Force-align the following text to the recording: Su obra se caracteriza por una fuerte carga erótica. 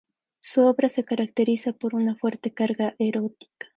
Su 0.41 0.61
obra 0.65 0.89
se 0.89 1.03
caracteriza 1.05 1.73
por 1.73 1.93
una 1.93 2.15
fuerte 2.15 2.51
carga 2.55 2.95
erótica. 2.97 3.67